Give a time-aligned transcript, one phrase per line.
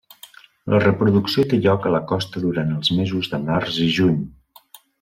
[0.73, 4.17] La reproducció té lloc a la costa durant els mesos de març i juny.